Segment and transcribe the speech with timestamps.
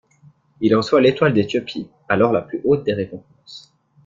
[0.61, 3.71] Il reçoit l'Étoile d'Éthiopie, alors la plus haute des récompenses.